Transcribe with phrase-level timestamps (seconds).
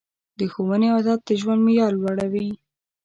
[0.37, 2.49] د ښوونې عادت د ژوند معیار لوړوي.